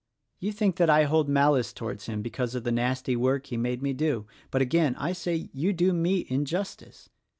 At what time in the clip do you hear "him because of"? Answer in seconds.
2.07-2.63